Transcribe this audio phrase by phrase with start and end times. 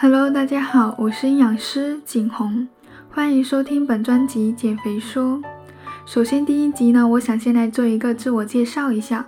[0.00, 2.68] Hello，大家好，我是营养师景红，
[3.10, 5.42] 欢迎收听本专辑减肥说。
[6.06, 9.26] 首先第一集呢，我想先来做一个自我介绍一下，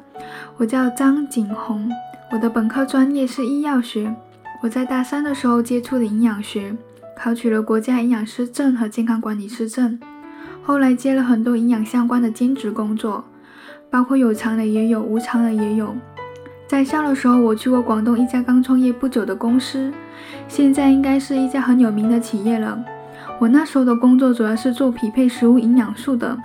[0.58, 1.90] 我叫张景红，
[2.30, 4.14] 我的本科专业是医药学，
[4.62, 6.72] 我在大三的时候接触了营养学，
[7.18, 9.98] 考取了国家营养师证和健康管理师证，
[10.62, 13.24] 后来接了很多营养相关的兼职工作，
[13.90, 15.96] 包括有偿的也有，无偿的也有。
[16.70, 19.92] 在校的时候，我去过广东一家刚创业不久的公司，
[20.46, 22.80] 现在应该是一家很有名的企业了。
[23.40, 26.38] 我那时候的工作主要是做匹配食物营养素的，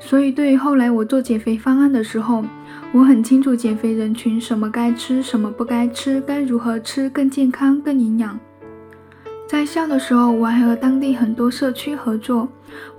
[0.00, 2.44] 所以对于后来我做减肥方案的时候，
[2.90, 8.36] 我很清楚减肥人群什么该吃，什么不该吃，该如何吃更健康、更营养。
[9.46, 12.48] 在校的时候，我还和当地很多社区合作，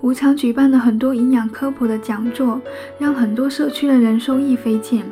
[0.00, 2.58] 无偿举办了很多营养科普的讲座，
[2.98, 5.04] 让很多社区的人受益匪浅。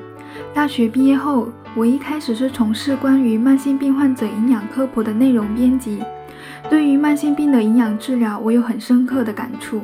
[0.55, 6.03] 大学毕业后，我一开始是从事关于慢性病患者营养科普的内容编辑。
[6.69, 9.81] 对于慢性病的营养治疗，我有很深刻的感触。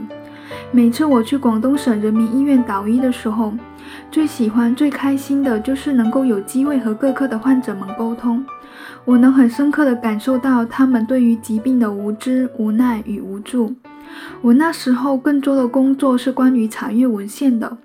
[0.71, 3.55] 每次我去广东省人民医院导医的时候，
[4.11, 8.45] 最喜欢、最开心的就是能够有机会和各科的患者们沟通。
[9.07, 13.75] 我能很深刻地感受到他们对于疾病的无知、无奈与无助。
[14.43, 17.79] 我那时候更多的工作是关于查阅文献的。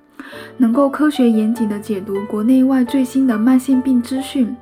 [0.58, 4.56] 能够科学严谨地解读国内外最新的慢性病资讯，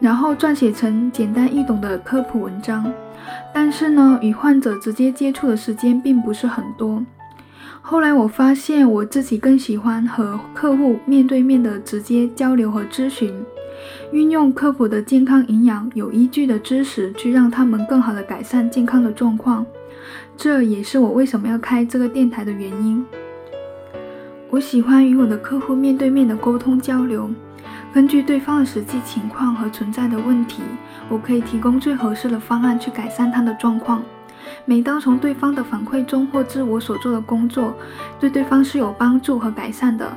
[0.00, 2.92] 然后撰写成简单易懂的科普文章。
[3.52, 7.04] 但是呢，与患者直接接触的时间并不是很多。
[7.82, 13.32] 后来我发现，我自己更喜欢和客户面对面的直接交流和咨询，
[14.12, 19.64] 运用科普的健康营养有依据的知识，去让他们更好地改善健康的状况。
[20.36, 23.04] 这也是我为什么要开这个电台的原因。
[24.56, 27.30] 我喜欢与我的客户面对面的沟通交流，
[27.92, 30.62] 根据对方的实际情况和存在的问题，
[31.10, 34.02] 我可以提供最合适的方案去改善他的状况。
[34.64, 37.74] 每当从对方的反馈中获知我所做的工作
[38.18, 40.10] 对对方是有帮助和改善的，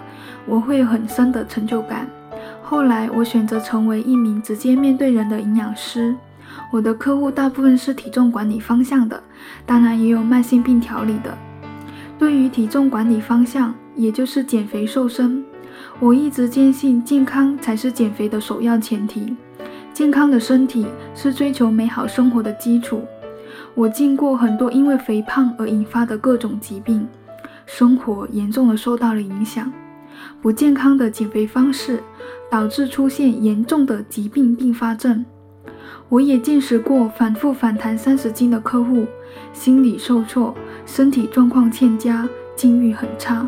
[0.45, 2.07] 我会很深的成就感。
[2.63, 6.15] 后来我选择成为一名直接面对人的营养师，
[6.71, 9.21] 我的客户大部分是体重管理方向的，
[9.65, 11.37] 当然也有慢性病调理的。
[12.17, 15.43] 对于体重管理方向，也就是减肥瘦身，
[15.99, 19.35] 我一直坚信健康才是减肥的首要前提。
[19.93, 23.03] 健康的身体是追求美好生活的基础。
[23.75, 27.05] 我见过很多因为肥胖而引发的各种疾病，
[27.65, 29.69] 生活严重的受到了影响。
[30.41, 32.01] 不健康的减肥方式
[32.49, 35.25] 导致出现严重的疾病并发症。
[36.07, 39.05] 我也见识过反复反弹三十斤的客户，
[39.51, 40.55] 心理受挫。
[40.85, 43.45] 身体状况欠佳，境遇很差。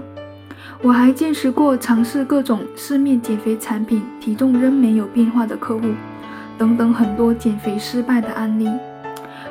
[0.84, 5.84] 我还见识过尝试各种市面减肥产品，体重仍没有变化的客户，
[6.58, 8.68] 等等很多减肥失败的案例。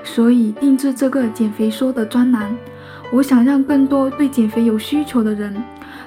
[0.03, 2.53] 所以定制这个减肥说的专栏，
[3.13, 5.55] 我想让更多对减肥有需求的人，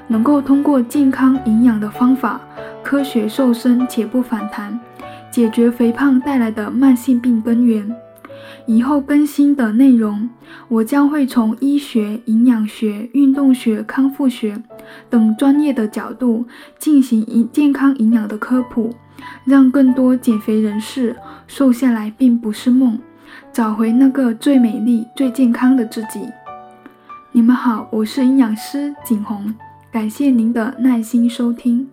[0.08, 2.42] 能够通过健康营养的方法，
[2.84, 4.78] 科学瘦身且不反弹，
[5.32, 7.90] 解决肥胖带来的慢性病根源。
[8.66, 10.30] 以后更新的内容，
[10.68, 14.62] 我将会从医学、营养学、运动学、康复学
[15.10, 16.46] 等专业的角度
[16.78, 18.94] 进行营健康营养的科普，
[19.46, 21.16] 让更多减肥人士
[21.48, 23.00] 瘦下来并不是梦，
[23.52, 26.22] 找回那个最美丽、最健康的自己。
[27.32, 29.54] 你们好，我是营养师景红，
[29.92, 31.90] 感谢您的耐心收听。